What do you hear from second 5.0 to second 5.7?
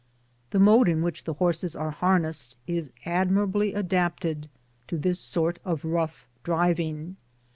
sort